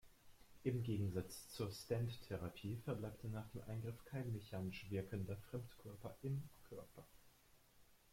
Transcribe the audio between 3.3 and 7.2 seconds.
dem Eingriff kein mechanisch wirkender Fremdkörper im Körper.